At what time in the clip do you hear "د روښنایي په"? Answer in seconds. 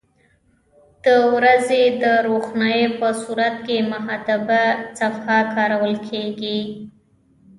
2.03-3.09